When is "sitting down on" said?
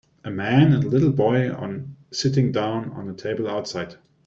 2.09-3.07